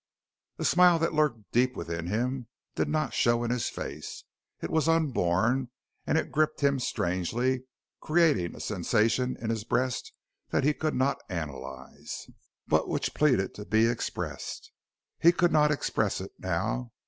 A 0.57 0.65
smile 0.65 0.97
that 0.97 1.13
lurked 1.13 1.51
deep 1.51 1.75
within 1.75 2.07
him 2.07 2.47
did 2.73 2.87
not 2.89 3.13
show 3.13 3.43
in 3.43 3.51
his 3.51 3.69
face 3.69 4.23
it 4.59 4.71
was 4.71 4.89
unborn 4.89 5.69
and 6.07 6.17
it 6.17 6.31
gripped 6.31 6.61
him 6.61 6.79
strangely, 6.79 7.65
creating 7.99 8.55
a 8.55 8.59
sensation 8.59 9.37
in 9.39 9.51
his 9.51 9.63
breast 9.63 10.11
that 10.49 10.63
he 10.63 10.73
could 10.73 10.95
not 10.95 11.21
analyze, 11.29 12.27
but 12.65 12.89
which 12.89 13.13
pleaded 13.13 13.53
to 13.53 13.63
be 13.63 13.85
expressed. 13.85 14.71
He 15.19 15.31
could 15.31 15.51
not 15.51 15.69
express 15.69 16.19
it 16.19 16.31
now. 16.39 16.93